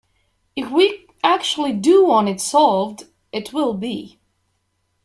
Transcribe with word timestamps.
If 0.55 0.71
we 0.71 1.05
actually 1.23 1.73
do 1.73 2.03
want 2.05 2.27
it 2.27 2.41
solved, 2.41 3.03
it 3.31 3.53
will 3.53 3.75
be. 3.75 4.19